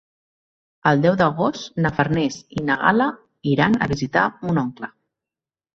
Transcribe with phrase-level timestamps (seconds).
[0.91, 3.09] El deu d'agost na Farners i na Gal·la
[3.55, 4.95] iran a visitar mon oncle.